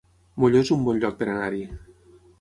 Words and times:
Molló 0.43 0.63
es 0.65 0.71
un 0.77 0.87
bon 0.87 1.03
lloc 1.05 1.19
per 1.21 1.27
anar-hi 1.35 1.63